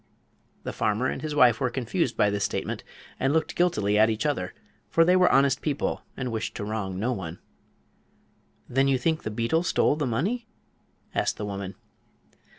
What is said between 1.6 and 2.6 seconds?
confused by this